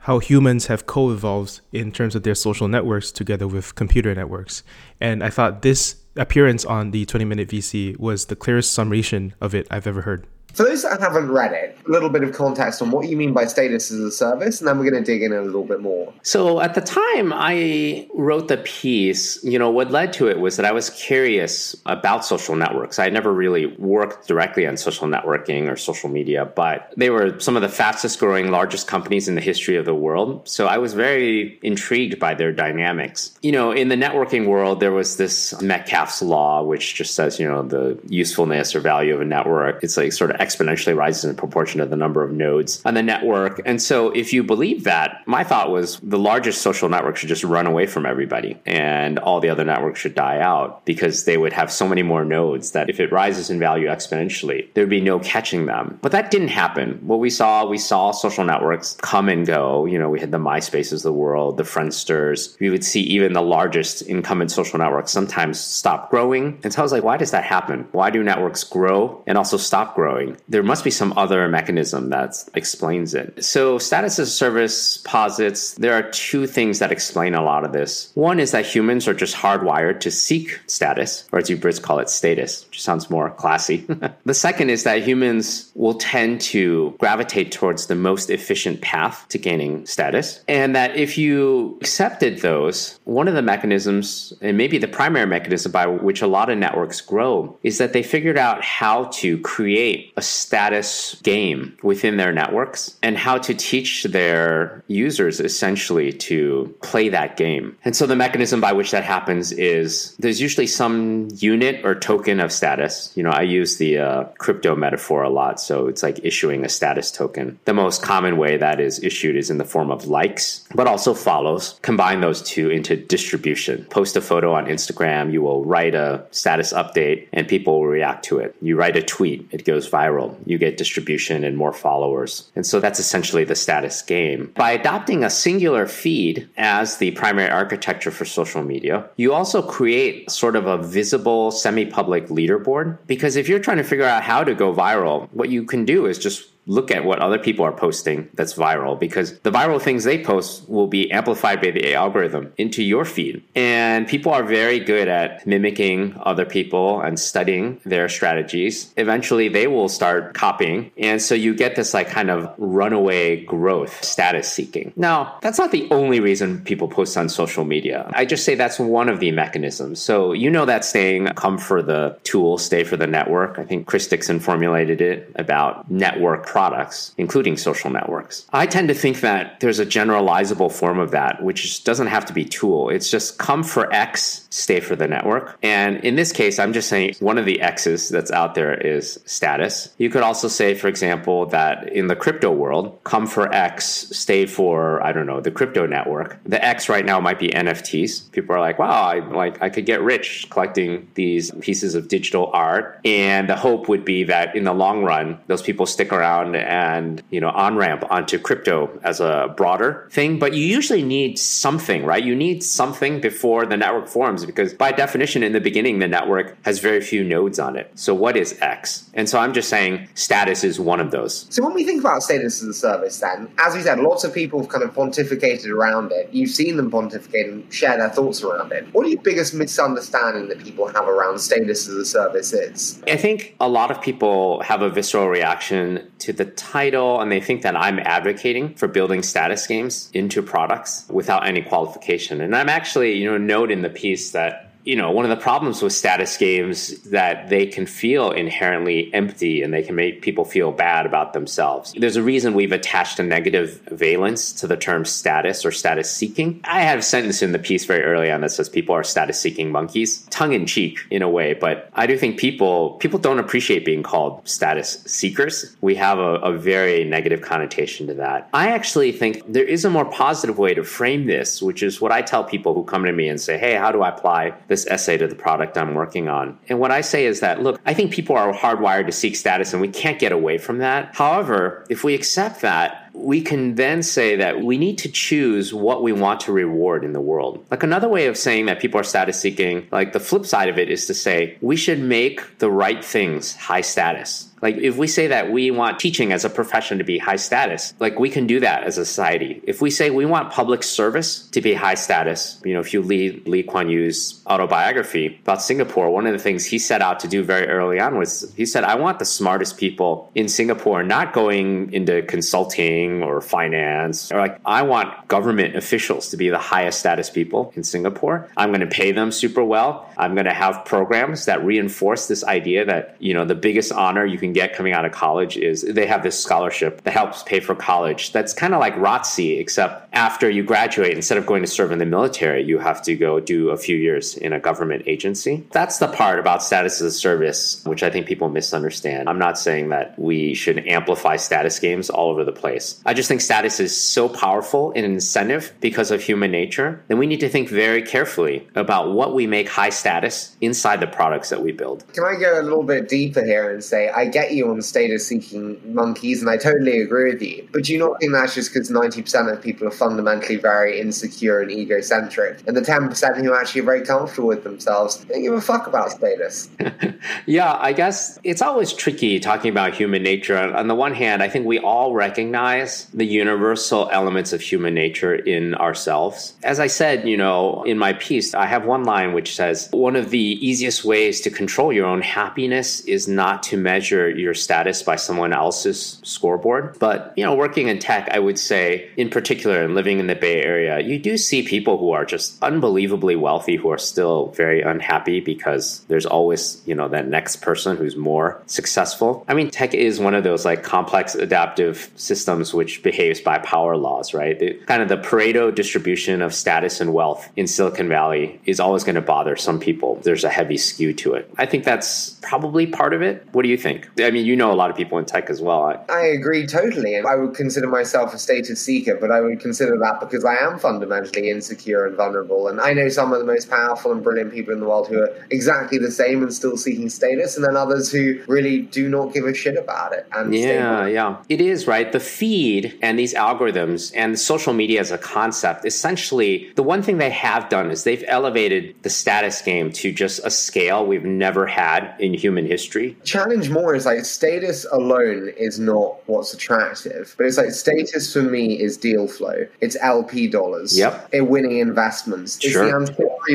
how 0.03 0.19
humans 0.19 0.67
have 0.67 0.85
co 0.85 1.11
evolved 1.11 1.61
in 1.71 1.91
terms 1.91 2.15
of 2.15 2.23
their 2.23 2.35
social 2.35 2.67
networks 2.67 3.11
together 3.11 3.47
with 3.47 3.75
computer 3.75 4.13
networks. 4.15 4.63
And 4.99 5.23
I 5.23 5.29
thought 5.29 5.61
this 5.61 5.95
appearance 6.15 6.65
on 6.65 6.91
the 6.91 7.05
20 7.05 7.25
Minute 7.25 7.49
VC 7.49 7.97
was 7.97 8.25
the 8.25 8.35
clearest 8.35 8.73
summation 8.73 9.33
of 9.41 9.53
it 9.53 9.67
I've 9.69 9.87
ever 9.87 10.01
heard. 10.01 10.27
For 10.53 10.63
those 10.63 10.83
that 10.83 10.99
haven't 10.99 11.31
read 11.31 11.53
it, 11.53 11.77
a 11.87 11.91
little 11.91 12.09
bit 12.09 12.23
of 12.23 12.33
context 12.33 12.81
on 12.81 12.91
what 12.91 13.07
you 13.07 13.15
mean 13.15 13.33
by 13.33 13.45
status 13.45 13.91
as 13.91 13.99
a 13.99 14.11
service, 14.11 14.59
and 14.59 14.67
then 14.67 14.77
we're 14.77 14.89
going 14.89 15.03
to 15.03 15.11
dig 15.11 15.21
in 15.21 15.31
a 15.31 15.41
little 15.41 15.63
bit 15.63 15.79
more. 15.79 16.13
So 16.23 16.59
at 16.59 16.75
the 16.75 16.81
time 16.81 17.31
I 17.33 18.07
wrote 18.13 18.47
the 18.47 18.57
piece, 18.57 19.43
you 19.43 19.57
know, 19.57 19.69
what 19.69 19.91
led 19.91 20.13
to 20.13 20.27
it 20.27 20.39
was 20.39 20.57
that 20.57 20.65
I 20.65 20.71
was 20.71 20.89
curious 20.89 21.75
about 21.85 22.25
social 22.25 22.55
networks. 22.55 22.99
I 22.99 23.09
never 23.09 23.31
really 23.31 23.67
worked 23.77 24.27
directly 24.27 24.67
on 24.67 24.77
social 24.77 25.07
networking 25.07 25.71
or 25.71 25.75
social 25.75 26.09
media, 26.09 26.45
but 26.45 26.93
they 26.97 27.09
were 27.09 27.39
some 27.39 27.55
of 27.55 27.61
the 27.61 27.69
fastest 27.69 28.19
growing, 28.19 28.51
largest 28.51 28.87
companies 28.87 29.27
in 29.27 29.35
the 29.35 29.41
history 29.41 29.77
of 29.77 29.85
the 29.85 29.95
world. 29.95 30.47
So 30.47 30.67
I 30.67 30.77
was 30.77 30.93
very 30.93 31.59
intrigued 31.61 32.19
by 32.19 32.33
their 32.33 32.51
dynamics. 32.51 33.37
You 33.41 33.51
know, 33.51 33.71
in 33.71 33.89
the 33.89 33.95
networking 33.95 34.47
world, 34.47 34.79
there 34.79 34.91
was 34.91 35.17
this 35.17 35.59
Metcalfe's 35.61 36.21
law, 36.21 36.63
which 36.63 36.95
just 36.95 37.15
says, 37.15 37.39
you 37.39 37.47
know, 37.47 37.63
the 37.63 37.99
usefulness 38.07 38.75
or 38.75 38.79
value 38.79 39.13
of 39.13 39.21
a 39.21 39.25
network. 39.25 39.83
It's 39.83 39.95
like 39.95 40.11
sort 40.11 40.31
of 40.31 40.38
exponentially 40.39 40.95
rises 40.95 41.25
in 41.25 41.35
proportion 41.35 41.79
to 41.79 41.85
the 41.85 41.95
number 41.95 42.23
of 42.23 42.31
nodes 42.31 42.81
on 42.85 42.93
the 42.93 43.03
network. 43.03 43.61
And 43.65 43.81
so 43.81 44.11
if 44.11 44.33
you 44.33 44.43
believe 44.43 44.83
that, 44.85 45.21
my 45.25 45.43
thought 45.43 45.69
was 45.69 45.99
the 45.99 46.19
largest 46.19 46.61
social 46.61 46.89
network 46.89 47.17
should 47.17 47.29
just 47.29 47.43
run 47.43 47.67
away 47.67 47.85
from 47.85 48.05
everybody 48.05 48.57
and 48.65 49.19
all 49.19 49.39
the 49.39 49.49
other 49.49 49.65
networks 49.65 49.99
should 49.99 50.15
die 50.15 50.39
out 50.39 50.85
because 50.85 51.25
they 51.25 51.37
would 51.37 51.53
have 51.53 51.71
so 51.71 51.87
many 51.87 52.03
more 52.03 52.25
nodes 52.25 52.71
that 52.71 52.89
if 52.89 52.99
it 52.99 53.11
rises 53.11 53.49
in 53.49 53.59
value 53.59 53.87
exponentially, 53.87 54.73
there'd 54.73 54.89
be 54.89 55.01
no 55.01 55.19
catching 55.19 55.65
them. 55.65 55.99
But 56.01 56.11
that 56.11 56.31
didn't 56.31 56.49
happen. 56.49 56.99
What 57.01 57.19
we 57.19 57.29
saw, 57.29 57.65
we 57.65 57.77
saw 57.77 58.11
social 58.11 58.45
networks 58.45 58.95
come 59.01 59.29
and 59.29 59.45
go. 59.45 59.85
You 59.85 59.99
know, 59.99 60.09
we 60.09 60.19
had 60.19 60.31
the 60.31 60.37
MySpaces 60.37 60.93
of 60.93 61.01
the 61.03 61.13
world, 61.13 61.57
the 61.57 61.63
Friendsters. 61.63 62.59
We 62.59 62.69
would 62.69 62.83
see 62.83 63.01
even 63.01 63.33
the 63.33 63.41
largest 63.41 64.01
incumbent 64.03 64.51
social 64.51 64.79
networks 64.79 65.11
sometimes 65.11 65.59
stop 65.59 66.09
growing. 66.09 66.59
And 66.63 66.73
so 66.73 66.81
I 66.81 66.83
was 66.83 66.91
like, 66.91 67.03
why 67.03 67.17
does 67.17 67.31
that 67.31 67.43
happen? 67.43 67.87
Why 67.91 68.09
do 68.09 68.23
networks 68.23 68.63
grow 68.63 69.23
and 69.27 69.37
also 69.37 69.57
stop 69.57 69.95
growing? 69.95 70.28
There 70.47 70.63
must 70.63 70.83
be 70.83 70.91
some 70.91 71.13
other 71.17 71.47
mechanism 71.47 72.09
that 72.09 72.35
explains 72.53 73.13
it. 73.13 73.43
So, 73.43 73.77
status 73.77 74.19
as 74.19 74.27
a 74.27 74.31
service 74.31 74.97
posits 74.97 75.73
there 75.75 75.93
are 75.93 76.03
two 76.11 76.47
things 76.47 76.79
that 76.79 76.91
explain 76.91 77.35
a 77.35 77.43
lot 77.43 77.65
of 77.65 77.73
this. 77.73 78.11
One 78.15 78.39
is 78.39 78.51
that 78.51 78.65
humans 78.65 79.07
are 79.07 79.13
just 79.13 79.35
hardwired 79.35 79.99
to 80.01 80.11
seek 80.11 80.59
status, 80.67 81.27
or 81.31 81.39
as 81.39 81.49
you 81.49 81.57
Brits 81.57 81.81
call 81.81 81.99
it, 81.99 82.09
status, 82.09 82.65
which 82.67 82.81
sounds 82.81 83.09
more 83.09 83.29
classy. 83.31 83.85
the 84.25 84.33
second 84.33 84.69
is 84.69 84.83
that 84.83 85.03
humans 85.03 85.71
will 85.75 85.95
tend 85.95 86.41
to 86.41 86.95
gravitate 86.99 87.51
towards 87.51 87.87
the 87.87 87.95
most 87.95 88.29
efficient 88.29 88.81
path 88.81 89.25
to 89.29 89.37
gaining 89.37 89.85
status. 89.85 90.43
And 90.47 90.75
that 90.75 90.95
if 90.95 91.17
you 91.17 91.77
accepted 91.81 92.39
those, 92.39 92.99
one 93.05 93.27
of 93.27 93.33
the 93.33 93.41
mechanisms, 93.41 94.33
and 94.41 94.57
maybe 94.57 94.77
the 94.77 94.87
primary 94.87 95.25
mechanism 95.25 95.71
by 95.71 95.87
which 95.87 96.21
a 96.21 96.27
lot 96.27 96.49
of 96.49 96.57
networks 96.57 97.01
grow, 97.01 97.57
is 97.63 97.77
that 97.77 97.93
they 97.93 98.03
figured 98.03 98.37
out 98.37 98.63
how 98.63 99.05
to 99.05 99.37
create 99.39 100.11
a 100.19 100.21
status 100.21 101.15
game 101.23 101.77
within 101.81 102.17
their 102.17 102.33
networks 102.33 102.97
and 103.01 103.17
how 103.17 103.37
to 103.37 103.53
teach 103.53 104.03
their 104.03 104.83
users 104.87 105.39
essentially 105.39 106.11
to 106.11 106.75
play 106.81 107.07
that 107.07 107.37
game. 107.37 107.77
And 107.85 107.95
so 107.95 108.05
the 108.05 108.17
mechanism 108.17 108.59
by 108.59 108.73
which 108.73 108.91
that 108.91 109.05
happens 109.05 109.53
is 109.53 110.17
there's 110.19 110.41
usually 110.41 110.67
some 110.67 111.29
unit 111.35 111.85
or 111.85 111.95
token 111.95 112.41
of 112.41 112.51
status. 112.51 113.13
You 113.15 113.23
know, 113.23 113.29
I 113.29 113.43
use 113.43 113.77
the 113.77 113.97
uh, 113.99 114.23
crypto 114.39 114.75
metaphor 114.75 115.23
a 115.23 115.29
lot. 115.29 115.61
So 115.61 115.87
it's 115.87 116.03
like 116.03 116.19
issuing 116.21 116.65
a 116.65 116.69
status 116.69 117.11
token. 117.11 117.57
The 117.63 117.73
most 117.73 118.03
common 118.03 118.35
way 118.35 118.57
that 118.57 118.81
is 118.81 119.01
issued 119.01 119.37
is 119.37 119.49
in 119.49 119.57
the 119.57 119.63
form 119.63 119.89
of 119.89 120.05
likes, 120.05 120.67
but 120.75 120.85
also 120.85 121.13
follows. 121.13 121.79
Combine 121.81 122.19
those 122.19 122.41
two 122.41 122.69
into 122.69 122.97
distribution. 122.97 123.85
Post 123.85 124.17
a 124.17 124.21
photo 124.21 124.53
on 124.53 124.65
Instagram, 124.65 125.31
you 125.31 125.41
will 125.41 125.63
write 125.63 125.95
a 125.95 126.25
status 126.31 126.73
update 126.73 127.29
and 127.31 127.47
people 127.47 127.79
will 127.79 127.87
react 127.87 128.25
to 128.25 128.39
it. 128.39 128.53
You 128.61 128.75
write 128.75 128.97
a 128.97 129.01
tweet, 129.01 129.47
it 129.51 129.63
goes 129.63 129.89
viral 129.89 130.08
viral, 130.09 130.35
you 130.45 130.57
get 130.57 130.77
distribution 130.77 131.43
and 131.43 131.57
more 131.57 131.73
followers. 131.73 132.51
And 132.55 132.65
so 132.65 132.79
that's 132.79 132.99
essentially 132.99 133.43
the 133.43 133.55
status 133.55 134.01
game. 134.01 134.51
By 134.55 134.71
adopting 134.71 135.23
a 135.23 135.29
singular 135.29 135.87
feed 135.87 136.49
as 136.57 136.97
the 136.97 137.11
primary 137.11 137.49
architecture 137.49 138.11
for 138.11 138.25
social 138.25 138.63
media, 138.63 139.09
you 139.17 139.33
also 139.33 139.61
create 139.61 140.29
sort 140.31 140.55
of 140.55 140.65
a 140.65 140.77
visible 140.77 141.51
semi 141.51 141.85
public 141.85 142.27
leaderboard. 142.27 142.97
Because 143.07 143.35
if 143.35 143.47
you're 143.47 143.59
trying 143.59 143.77
to 143.77 143.83
figure 143.83 144.05
out 144.05 144.23
how 144.23 144.43
to 144.43 144.55
go 144.55 144.73
viral, 144.73 145.29
what 145.31 145.49
you 145.49 145.63
can 145.63 145.85
do 145.85 146.05
is 146.05 146.17
just 146.17 146.45
look 146.69 146.91
at 146.91 147.03
what 147.03 147.19
other 147.19 147.39
people 147.39 147.65
are 147.65 147.71
posting 147.73 148.29
that's 148.35 148.53
viral 148.53 148.97
because 148.97 149.39
the 149.39 149.51
viral 149.51 149.81
things 149.81 150.03
they 150.03 150.23
post 150.23 150.69
will 150.69 150.85
be 150.85 151.11
amplified 151.11 151.59
by 151.59 151.71
the 151.71 151.95
algorithm 151.95 152.53
into 152.57 152.83
your 152.83 153.03
feed. 153.03 153.43
And 153.55 154.07
people 154.07 154.31
are 154.31 154.43
very 154.43 154.79
good 154.79 155.07
at 155.07 155.45
mimicking 155.47 156.15
other 156.21 156.45
people 156.45 157.01
and 157.01 157.19
studying 157.19 157.81
their 157.85 158.07
strategies. 158.07 158.93
Eventually, 158.97 159.49
they 159.49 159.65
will 159.65 159.89
start 159.89 160.35
copying. 160.35 160.91
And 160.97 161.19
so 161.19 161.33
you 161.33 161.55
get 161.55 161.75
this 161.75 161.93
like 161.95 162.07
kind 162.07 162.29
of 162.29 162.53
runaway 162.59 163.43
growth 163.43 164.03
status 164.03 164.51
seeking. 164.51 164.93
Now, 164.95 165.39
that's 165.41 165.57
not 165.57 165.71
the 165.71 165.87
only 165.89 166.19
reason 166.19 166.63
people 166.63 166.87
post 166.87 167.17
on 167.17 167.29
social 167.29 167.65
media. 167.65 168.09
I 168.13 168.25
just 168.25 168.45
say 168.45 168.53
that's 168.53 168.77
one 168.77 169.09
of 169.09 169.19
the 169.19 169.31
mechanisms. 169.31 169.99
So 169.99 170.33
you 170.33 170.51
know 170.51 170.65
that 170.65 170.85
saying, 170.85 171.29
come 171.35 171.57
for 171.57 171.81
the 171.81 172.19
tool, 172.23 172.59
stay 172.59 172.83
for 172.83 172.95
the 172.95 173.07
network. 173.07 173.57
I 173.57 173.63
think 173.63 173.87
Chris 173.87 174.07
Dixon 174.07 174.39
formulated 174.39 175.01
it 175.01 175.31
about 175.35 175.89
network 175.89 176.45
products, 176.59 177.13
including 177.17 177.55
social 177.55 177.89
networks. 177.89 178.45
I 178.51 178.65
tend 178.65 178.89
to 178.89 178.93
think 178.93 179.21
that 179.21 179.61
there's 179.61 179.79
a 179.79 179.85
generalizable 179.85 180.69
form 180.69 180.99
of 180.99 181.11
that, 181.11 181.41
which 181.41 181.85
doesn't 181.85 182.07
have 182.07 182.25
to 182.25 182.33
be 182.33 182.43
tool. 182.43 182.89
It's 182.89 183.09
just 183.09 183.37
come 183.37 183.63
for 183.63 183.89
X, 183.93 184.45
stay 184.49 184.81
for 184.81 184.97
the 184.97 185.07
network. 185.07 185.57
And 185.63 186.03
in 186.03 186.15
this 186.15 186.33
case, 186.33 186.59
I'm 186.59 186.73
just 186.73 186.89
saying 186.89 187.15
one 187.21 187.37
of 187.37 187.45
the 187.45 187.61
X's 187.61 188.09
that's 188.09 188.29
out 188.29 188.55
there 188.55 188.73
is 188.73 189.21
status. 189.25 189.93
You 189.97 190.09
could 190.09 190.21
also 190.21 190.49
say, 190.49 190.75
for 190.75 190.89
example, 190.89 191.45
that 191.45 191.93
in 191.93 192.07
the 192.07 192.15
crypto 192.17 192.51
world, 192.51 192.99
come 193.05 193.25
for 193.25 193.45
X, 193.53 193.85
stay 194.11 194.45
for, 194.45 195.01
I 195.01 195.13
don't 195.13 195.27
know, 195.27 195.39
the 195.39 195.51
crypto 195.51 195.85
network. 195.85 196.39
The 196.43 196.61
X 196.61 196.89
right 196.89 197.05
now 197.05 197.21
might 197.21 197.39
be 197.39 197.47
NFTs. 197.47 198.33
People 198.33 198.53
are 198.53 198.59
like, 198.59 198.79
wow, 198.79 199.03
I 199.03 199.19
like 199.19 199.61
I 199.61 199.69
could 199.69 199.85
get 199.85 200.01
rich 200.01 200.49
collecting 200.49 201.07
these 201.13 201.51
pieces 201.61 201.95
of 201.95 202.09
digital 202.09 202.51
art. 202.51 202.99
And 203.05 203.47
the 203.47 203.55
hope 203.55 203.87
would 203.87 204.03
be 204.03 204.25
that 204.25 204.57
in 204.57 204.65
the 204.65 204.73
long 204.73 205.05
run, 205.05 205.39
those 205.47 205.61
people 205.61 205.85
stick 205.85 206.11
around 206.11 206.48
and 206.55 207.23
you 207.29 207.39
know 207.39 207.49
on 207.49 207.75
ramp 207.75 208.03
onto 208.09 208.39
crypto 208.39 208.99
as 209.03 209.19
a 209.19 209.53
broader 209.55 210.07
thing. 210.11 210.39
But 210.39 210.53
you 210.53 210.65
usually 210.65 211.03
need 211.03 211.39
something 211.39 212.05
right? 212.05 212.23
You 212.23 212.35
need 212.35 212.63
something 212.63 213.21
before 213.21 213.65
the 213.65 213.77
network 213.77 214.07
forms 214.07 214.45
because 214.45 214.73
by 214.73 214.91
definition 214.91 215.43
in 215.43 215.53
the 215.53 215.61
beginning 215.61 215.99
the 215.99 216.07
network 216.07 216.57
has 216.63 216.79
very 216.79 217.01
few 217.01 217.23
nodes 217.23 217.59
on 217.59 217.75
it. 217.75 217.91
So 217.95 218.13
what 218.13 218.37
is 218.37 218.57
x? 218.61 219.09
And 219.13 219.27
so 219.29 219.39
i'm 219.39 219.53
just 219.53 219.69
saying 219.69 220.07
status 220.13 220.63
is 220.63 220.79
one 220.79 220.99
of 220.99 221.11
those. 221.11 221.45
So 221.49 221.63
when 221.63 221.73
we 221.73 221.83
think 221.83 222.01
about 222.01 222.23
status 222.23 222.61
as 222.61 222.67
a 222.67 222.73
service 222.73 223.19
then 223.19 223.49
as 223.59 223.75
we 223.75 223.81
said 223.81 223.99
lots 223.99 224.23
of 224.23 224.33
people 224.33 224.59
have 224.59 224.69
kind 224.69 224.83
of 224.83 224.93
pontificated 224.93 225.69
around 225.69 226.11
it. 226.11 226.29
You've 226.31 226.49
seen 226.49 226.77
them 226.77 226.91
pontificate 226.91 227.47
and 227.47 227.73
share 227.73 227.97
their 227.97 228.09
thoughts 228.09 228.43
around 228.43 228.71
it. 228.71 228.87
What 228.93 229.05
are 229.05 229.09
your 229.09 229.21
biggest 229.21 229.53
misunderstanding 229.53 230.47
that 230.49 230.59
people 230.59 230.87
have 230.87 231.07
around 231.07 231.39
status 231.39 231.87
as 231.87 231.95
a 231.95 232.05
service 232.05 232.53
is? 232.53 233.01
I 233.07 233.17
think 233.17 233.55
a 233.59 233.67
lot 233.67 233.91
of 233.91 234.01
people 234.01 234.61
have 234.61 234.81
a 234.81 234.89
visceral 234.89 235.27
reaction 235.27 236.09
to 236.19 236.28
the 236.37 236.45
title 236.45 237.21
and 237.21 237.31
they 237.31 237.39
think 237.39 237.61
that 237.63 237.75
I'm 237.75 237.99
advocating 237.99 238.75
for 238.75 238.87
building 238.87 239.23
status 239.23 239.65
games 239.67 240.09
into 240.13 240.41
products 240.41 241.05
without 241.09 241.45
any 241.45 241.61
qualification. 241.61 242.41
And 242.41 242.55
I'm 242.55 242.69
actually, 242.69 243.13
you 243.17 243.29
know, 243.29 243.37
note 243.37 243.71
in 243.71 243.81
the 243.81 243.89
piece 243.89 244.31
that 244.31 244.68
you 244.85 244.95
know, 244.95 245.11
one 245.11 245.25
of 245.25 245.29
the 245.29 245.41
problems 245.41 245.81
with 245.81 245.93
status 245.93 246.37
games 246.37 247.01
that 247.03 247.49
they 247.49 247.65
can 247.65 247.85
feel 247.85 248.31
inherently 248.31 249.13
empty 249.13 249.61
and 249.61 249.73
they 249.73 249.83
can 249.83 249.95
make 249.95 250.21
people 250.21 250.45
feel 250.45 250.71
bad 250.71 251.05
about 251.05 251.33
themselves. 251.33 251.93
There's 251.97 252.15
a 252.15 252.23
reason 252.23 252.53
we've 252.53 252.71
attached 252.71 253.19
a 253.19 253.23
negative 253.23 253.81
valence 253.91 254.53
to 254.53 254.67
the 254.67 254.77
term 254.77 255.05
status 255.05 255.65
or 255.65 255.71
status 255.71 256.09
seeking. 256.09 256.61
I 256.63 256.81
have 256.81 256.99
a 256.99 257.01
sentence 257.01 257.41
in 257.41 257.51
the 257.51 257.59
piece 257.59 257.85
very 257.85 258.03
early 258.03 258.31
on 258.31 258.41
that 258.41 258.51
says 258.51 258.69
people 258.69 258.95
are 258.95 259.03
status 259.03 259.39
seeking 259.39 259.71
monkeys, 259.71 260.21
tongue 260.27 260.53
in 260.53 260.65
cheek 260.65 260.99
in 261.11 261.21
a 261.21 261.29
way, 261.29 261.53
but 261.53 261.89
I 261.93 262.07
do 262.07 262.17
think 262.17 262.39
people 262.39 262.91
people 262.93 263.19
don't 263.19 263.39
appreciate 263.39 263.85
being 263.85 264.03
called 264.03 264.47
status 264.47 265.03
seekers. 265.05 265.75
We 265.81 265.95
have 265.95 266.19
a, 266.19 266.35
a 266.35 266.57
very 266.57 267.03
negative 267.03 267.41
connotation 267.41 268.07
to 268.07 268.13
that. 268.15 268.49
I 268.53 268.69
actually 268.69 269.11
think 269.11 269.43
there 269.47 269.63
is 269.63 269.83
a 269.83 269.89
more 269.89 270.05
positive 270.05 270.57
way 270.57 270.73
to 270.73 270.83
frame 270.83 271.27
this, 271.27 271.61
which 271.61 271.83
is 271.83 271.99
what 271.99 272.11
I 272.11 272.21
tell 272.21 272.43
people 272.43 272.73
who 272.73 272.83
come 272.83 273.03
to 273.03 273.11
me 273.11 273.27
and 273.27 273.39
say, 273.41 273.57
"Hey, 273.57 273.75
how 273.75 273.91
do 273.91 274.01
I 274.01 274.09
apply 274.09 274.53
this 274.69 274.87
essay 274.87 275.17
to 275.17 275.27
the 275.27 275.35
product 275.35 275.77
I'm 275.77 275.93
working 275.95 276.29
on. 276.29 276.57
And 276.69 276.79
what 276.79 276.91
I 276.91 277.01
say 277.01 277.25
is 277.25 277.41
that, 277.41 277.61
look, 277.61 277.81
I 277.85 277.93
think 277.93 278.13
people 278.13 278.37
are 278.37 278.53
hardwired 278.53 279.07
to 279.07 279.11
seek 279.11 279.35
status 279.35 279.73
and 279.73 279.81
we 279.81 279.89
can't 279.89 280.19
get 280.19 280.31
away 280.31 280.57
from 280.57 280.77
that. 280.77 281.15
However, 281.15 281.85
if 281.89 282.03
we 282.03 282.13
accept 282.13 282.61
that, 282.61 283.09
we 283.13 283.41
can 283.41 283.75
then 283.75 284.01
say 284.01 284.37
that 284.37 284.61
we 284.61 284.77
need 284.77 284.97
to 284.99 285.09
choose 285.09 285.73
what 285.73 286.03
we 286.03 286.13
want 286.13 286.39
to 286.41 286.51
reward 286.53 287.03
in 287.03 287.11
the 287.11 287.19
world. 287.19 287.65
Like 287.69 287.83
another 287.83 288.07
way 288.07 288.27
of 288.27 288.37
saying 288.37 288.67
that 288.67 288.79
people 288.79 288.99
are 288.99 289.03
status 289.03 289.39
seeking, 289.39 289.87
like 289.91 290.13
the 290.13 290.19
flip 290.19 290.45
side 290.45 290.69
of 290.69 290.77
it 290.77 290.89
is 290.89 291.07
to 291.07 291.13
say 291.13 291.57
we 291.59 291.75
should 291.75 291.99
make 291.99 292.59
the 292.59 292.71
right 292.71 293.03
things 293.03 293.55
high 293.55 293.81
status. 293.81 294.48
Like 294.61 294.77
if 294.77 294.97
we 294.97 295.07
say 295.07 295.27
that 295.27 295.51
we 295.51 295.71
want 295.71 295.99
teaching 295.99 296.31
as 296.31 296.45
a 296.45 296.49
profession 296.49 296.97
to 296.97 297.03
be 297.03 297.17
high 297.17 297.37
status, 297.37 297.93
like 297.99 298.19
we 298.19 298.29
can 298.29 298.47
do 298.47 298.59
that 298.59 298.83
as 298.83 298.97
a 298.97 299.05
society. 299.05 299.61
If 299.63 299.81
we 299.81 299.91
say 299.91 300.09
we 300.09 300.25
want 300.25 300.51
public 300.51 300.83
service 300.83 301.47
to 301.49 301.61
be 301.61 301.73
high 301.73 301.95
status, 301.95 302.61
you 302.63 302.73
know, 302.73 302.79
if 302.79 302.93
you 302.93 303.01
read 303.01 303.47
Lee 303.47 303.63
Kuan 303.63 303.89
Yew's 303.89 304.41
autobiography 304.47 305.39
about 305.43 305.61
Singapore, 305.61 306.09
one 306.09 306.27
of 306.27 306.33
the 306.33 306.39
things 306.39 306.65
he 306.65 306.79
set 306.79 307.01
out 307.01 307.19
to 307.21 307.27
do 307.27 307.43
very 307.43 307.67
early 307.67 307.99
on 307.99 308.17
was 308.17 308.53
he 308.55 308.65
said, 308.65 308.83
I 308.83 308.95
want 308.95 309.19
the 309.19 309.25
smartest 309.25 309.77
people 309.77 310.31
in 310.35 310.47
Singapore 310.47 311.03
not 311.03 311.33
going 311.33 311.93
into 311.93 312.21
consulting 312.23 313.23
or 313.23 313.41
finance 313.41 314.31
or 314.31 314.39
like 314.39 314.59
I 314.65 314.83
want 314.83 315.27
government 315.27 315.75
officials 315.75 316.29
to 316.29 316.37
be 316.37 316.49
the 316.49 316.57
highest 316.57 316.99
status 316.99 317.29
people 317.29 317.73
in 317.75 317.83
Singapore. 317.83 318.49
I'm 318.57 318.69
going 318.69 318.81
to 318.81 318.87
pay 318.87 319.11
them 319.11 319.31
super 319.31 319.63
well. 319.63 320.11
I'm 320.17 320.33
going 320.35 320.45
to 320.45 320.53
have 320.53 320.85
programs 320.85 321.45
that 321.45 321.63
reinforce 321.63 322.27
this 322.27 322.43
idea 322.43 322.85
that, 322.85 323.15
you 323.19 323.33
know, 323.33 323.45
the 323.45 323.55
biggest 323.55 323.91
honor 323.91 324.25
you 324.25 324.37
can 324.37 324.48
can 324.49 324.53
get 324.53 324.75
coming 324.75 324.93
out 324.93 325.05
of 325.05 325.11
college 325.11 325.57
is 325.57 325.81
they 325.81 326.05
have 326.05 326.23
this 326.23 326.41
scholarship 326.41 327.03
that 327.03 327.11
helps 327.11 327.43
pay 327.43 327.59
for 327.59 327.75
college. 327.75 328.31
That's 328.31 328.53
kind 328.53 328.73
of 328.73 328.79
like 328.79 328.95
ROTC, 328.95 329.59
except 329.59 330.09
after 330.13 330.49
you 330.49 330.63
graduate, 330.63 331.13
instead 331.13 331.37
of 331.37 331.45
going 331.45 331.61
to 331.61 331.67
serve 331.67 331.91
in 331.91 331.99
the 331.99 332.05
military, 332.05 332.63
you 332.63 332.79
have 332.79 333.01
to 333.03 333.15
go 333.15 333.39
do 333.39 333.69
a 333.69 333.77
few 333.77 333.95
years 333.95 334.35
in 334.35 334.53
a 334.53 334.59
government 334.59 335.03
agency. 335.05 335.65
That's 335.71 335.99
the 335.99 336.07
part 336.07 336.39
about 336.39 336.63
status 336.63 337.01
as 337.01 337.15
a 337.15 337.17
service, 337.17 337.83
which 337.85 338.03
I 338.03 338.09
think 338.09 338.25
people 338.25 338.49
misunderstand. 338.49 339.29
I'm 339.29 339.39
not 339.39 339.57
saying 339.57 339.89
that 339.89 340.17
we 340.17 340.53
should 340.53 340.87
amplify 340.87 341.35
status 341.35 341.79
games 341.79 342.09
all 342.09 342.29
over 342.29 342.43
the 342.43 342.51
place. 342.51 343.01
I 343.05 343.13
just 343.13 343.27
think 343.27 343.41
status 343.41 343.79
is 343.79 343.95
so 343.95 344.27
powerful 344.27 344.91
in 344.91 345.05
an 345.05 345.13
incentive 345.13 345.73
because 345.79 346.11
of 346.11 346.23
human 346.23 346.51
nature, 346.51 347.03
and 347.09 347.19
we 347.19 347.27
need 347.27 347.39
to 347.41 347.49
think 347.49 347.69
very 347.69 348.01
carefully 348.01 348.67
about 348.75 349.11
what 349.11 349.35
we 349.35 349.45
make 349.45 349.69
high 349.69 349.89
status 349.89 350.55
inside 350.61 350.99
the 350.99 351.07
products 351.07 351.49
that 351.49 351.61
we 351.61 351.71
build. 351.71 352.03
Can 352.13 352.23
I 352.23 352.39
go 352.39 352.59
a 352.59 352.63
little 352.63 352.83
bit 352.83 353.07
deeper 353.07 353.43
here 353.43 353.71
and 353.71 353.83
say, 353.83 354.09
I 354.09 354.25
get 354.25 354.38
get 354.41 354.53
you 354.53 354.69
on 354.69 354.81
status 354.81 355.27
seeking 355.27 355.79
monkeys, 355.93 356.41
and 356.41 356.49
I 356.49 356.57
totally 356.57 357.01
agree 357.01 357.33
with 357.33 357.41
you. 357.41 357.67
But 357.71 357.83
do 357.83 357.93
you 357.93 357.99
not 357.99 358.19
think 358.19 358.33
that's 358.33 358.55
just 358.55 358.73
because 358.73 358.89
90% 358.89 359.51
of 359.51 359.61
people 359.61 359.87
are 359.87 359.91
fundamentally 359.91 360.55
very 360.55 360.99
insecure 360.99 361.61
and 361.61 361.71
egocentric? 361.71 362.67
And 362.67 362.75
the 362.75 362.81
10% 362.81 363.37
who 363.37 363.51
are 363.51 363.59
actually 363.59 363.81
very 363.81 364.01
comfortable 364.01 364.47
with 364.47 364.63
themselves 364.63 365.17
don't 365.25 365.41
give 365.41 365.53
a 365.53 365.61
fuck 365.61 365.87
about 365.87 366.11
status. 366.11 366.69
yeah, 367.45 367.77
I 367.79 367.93
guess 367.93 368.39
it's 368.43 368.61
always 368.61 368.93
tricky 368.93 369.39
talking 369.39 369.71
about 369.71 369.93
human 369.93 370.23
nature. 370.23 370.57
On 370.57 370.87
the 370.87 370.95
one 370.95 371.13
hand, 371.13 371.43
I 371.43 371.49
think 371.49 371.65
we 371.65 371.79
all 371.79 372.13
recognize 372.13 373.05
the 373.13 373.25
universal 373.25 374.09
elements 374.11 374.53
of 374.53 374.61
human 374.61 374.93
nature 374.93 375.35
in 375.35 375.75
ourselves. 375.75 376.55
As 376.63 376.79
I 376.79 376.87
said, 376.87 377.27
you 377.27 377.37
know, 377.37 377.83
in 377.83 377.97
my 377.97 378.13
piece, 378.13 378.53
I 378.53 378.65
have 378.65 378.85
one 378.85 379.03
line 379.03 379.33
which 379.33 379.55
says, 379.55 379.89
one 379.91 380.15
of 380.15 380.29
the 380.29 380.39
easiest 380.39 381.03
ways 381.03 381.41
to 381.41 381.49
control 381.49 381.91
your 381.91 382.05
own 382.05 382.21
happiness 382.21 383.01
is 383.01 383.27
not 383.27 383.63
to 383.63 383.77
measure 383.77 384.28
your 384.37 384.53
status 384.53 385.03
by 385.03 385.15
someone 385.15 385.53
else's 385.53 386.19
scoreboard. 386.23 386.97
But, 386.99 387.33
you 387.35 387.45
know, 387.45 387.55
working 387.55 387.87
in 387.87 387.99
tech, 387.99 388.29
I 388.31 388.39
would 388.39 388.59
say, 388.59 389.09
in 389.17 389.29
particular, 389.29 389.83
and 389.83 389.95
living 389.95 390.19
in 390.19 390.27
the 390.27 390.35
Bay 390.35 390.61
Area, 390.61 390.99
you 390.99 391.19
do 391.19 391.37
see 391.37 391.63
people 391.63 391.97
who 391.97 392.11
are 392.11 392.25
just 392.25 392.61
unbelievably 392.61 393.35
wealthy 393.35 393.75
who 393.75 393.89
are 393.89 393.97
still 393.97 394.47
very 394.55 394.81
unhappy 394.81 395.39
because 395.39 396.01
there's 396.07 396.25
always, 396.25 396.81
you 396.85 396.95
know, 396.95 397.07
that 397.09 397.27
next 397.27 397.57
person 397.57 397.97
who's 397.97 398.15
more 398.15 398.61
successful. 398.65 399.45
I 399.47 399.53
mean, 399.53 399.69
tech 399.69 399.93
is 399.93 400.19
one 400.19 400.33
of 400.33 400.43
those 400.43 400.65
like 400.65 400.83
complex 400.83 401.35
adaptive 401.35 402.11
systems 402.15 402.73
which 402.73 403.03
behaves 403.03 403.41
by 403.41 403.57
power 403.59 403.97
laws, 403.97 404.33
right? 404.33 404.85
Kind 404.85 405.01
of 405.01 405.09
the 405.09 405.17
Pareto 405.17 405.73
distribution 405.73 406.41
of 406.41 406.53
status 406.53 407.01
and 407.01 407.13
wealth 407.13 407.47
in 407.55 407.67
Silicon 407.67 408.09
Valley 408.09 408.59
is 408.65 408.79
always 408.79 409.03
going 409.03 409.15
to 409.15 409.21
bother 409.21 409.55
some 409.55 409.79
people. 409.79 410.15
There's 410.23 410.43
a 410.43 410.49
heavy 410.49 410.77
skew 410.77 411.13
to 411.13 411.33
it. 411.33 411.49
I 411.57 411.65
think 411.65 411.83
that's 411.83 412.31
probably 412.41 412.87
part 412.87 413.13
of 413.13 413.21
it. 413.21 413.47
What 413.51 413.63
do 413.63 413.69
you 413.69 413.77
think? 413.77 414.09
I 414.19 414.31
mean, 414.31 414.45
you 414.45 414.55
know 414.55 414.71
a 414.71 414.75
lot 414.75 414.89
of 414.89 414.95
people 414.95 415.17
in 415.17 415.25
tech 415.25 415.49
as 415.49 415.61
well. 415.61 415.83
I, 415.83 415.99
I 416.09 416.25
agree 416.27 416.65
totally. 416.65 417.17
I 417.17 417.35
would 417.35 417.55
consider 417.55 417.87
myself 417.87 418.33
a 418.33 418.39
status 418.39 418.81
seeker, 418.81 419.17
but 419.19 419.31
I 419.31 419.41
would 419.41 419.59
consider 419.59 419.97
that 419.97 420.19
because 420.19 420.45
I 420.45 420.55
am 420.55 420.79
fundamentally 420.79 421.49
insecure 421.49 422.05
and 422.05 422.15
vulnerable. 422.15 422.67
And 422.67 422.79
I 422.79 422.93
know 422.93 423.09
some 423.09 423.33
of 423.33 423.39
the 423.39 423.45
most 423.45 423.69
powerful 423.69 424.11
and 424.11 424.23
brilliant 424.23 424.53
people 424.53 424.73
in 424.73 424.79
the 424.79 424.87
world 424.87 425.07
who 425.07 425.19
are 425.19 425.29
exactly 425.49 425.97
the 425.97 426.11
same 426.11 426.43
and 426.43 426.53
still 426.53 426.77
seeking 426.77 427.09
status, 427.09 427.55
and 427.55 427.65
then 427.65 427.75
others 427.75 428.11
who 428.11 428.41
really 428.47 428.81
do 428.81 429.09
not 429.09 429.33
give 429.33 429.45
a 429.45 429.53
shit 429.53 429.77
about 429.77 430.13
it. 430.13 430.27
And 430.31 430.53
yeah, 430.53 431.05
yeah. 431.05 431.43
It 431.49 431.61
is, 431.61 431.87
right? 431.87 432.11
The 432.11 432.19
feed 432.19 432.97
and 433.01 433.17
these 433.17 433.33
algorithms 433.33 434.11
and 434.15 434.39
social 434.39 434.73
media 434.73 434.99
as 434.99 435.11
a 435.11 435.17
concept, 435.17 435.85
essentially, 435.85 436.71
the 436.75 436.83
one 436.83 437.01
thing 437.01 437.17
they 437.17 437.29
have 437.29 437.69
done 437.69 437.91
is 437.91 438.03
they've 438.03 438.23
elevated 438.27 438.95
the 439.03 439.09
status 439.09 439.61
game 439.61 439.91
to 439.93 440.11
just 440.11 440.39
a 440.43 440.51
scale 440.51 441.05
we've 441.05 441.25
never 441.25 441.67
had 441.67 442.15
in 442.19 442.33
human 442.33 442.65
history. 442.65 443.17
Challenge 443.23 443.69
more 443.69 443.95
is 443.95 444.05
like 444.15 444.25
status 444.25 444.85
alone 444.91 445.53
is 445.57 445.79
not 445.79 446.17
what's 446.25 446.53
attractive, 446.53 447.35
but 447.37 447.45
it's 447.45 447.57
like 447.57 447.71
status 447.71 448.33
for 448.33 448.41
me 448.41 448.79
is 448.79 448.97
deal 448.97 449.27
flow. 449.27 449.67
It's 449.81 449.95
LP 450.01 450.47
dollars. 450.47 450.97
Yep. 450.97 451.29
It 451.31 451.41
winning 451.41 451.77
investments. 451.77 452.57
It's 452.57 452.73
sure. 452.73 452.85
the 452.85 452.95